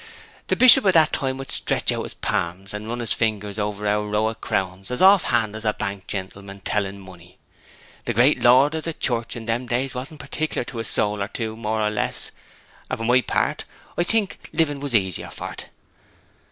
The 0.47 0.55
Bishop 0.55 0.83
o' 0.83 0.89
that 0.89 1.13
time 1.13 1.37
would 1.37 1.51
stretch 1.51 1.91
out 1.91 2.01
his 2.01 2.15
palms 2.15 2.73
and 2.73 2.87
run 2.89 3.01
his 3.01 3.13
fingers 3.13 3.59
over 3.59 3.85
our 3.87 4.03
row 4.07 4.29
of 4.29 4.41
crowns 4.41 4.89
as 4.89 4.99
off 4.99 5.25
hand 5.25 5.55
as 5.55 5.63
a 5.63 5.75
bank 5.75 6.07
gentleman 6.07 6.61
telling 6.61 6.99
money. 6.99 7.37
The 8.05 8.15
great 8.15 8.41
lords 8.41 8.75
of 8.75 8.85
the 8.85 8.93
Church 8.95 9.35
in 9.35 9.45
them 9.45 9.67
days 9.67 9.93
wasn't 9.93 10.19
particular 10.19 10.63
to 10.63 10.79
a 10.79 10.83
soul 10.83 11.21
or 11.21 11.27
two 11.27 11.55
more 11.55 11.81
or 11.83 11.91
less; 11.91 12.31
and, 12.89 12.97
for 12.97 13.05
my 13.05 13.21
part, 13.21 13.65
I 13.95 14.01
think 14.01 14.39
living 14.51 14.79
was 14.79 14.95
easier 14.95 15.29
for 15.29 15.53
't.' 15.53 15.67